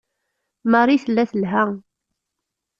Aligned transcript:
Marie 0.71 1.01
tella 1.03 1.23
telha. 1.31 1.63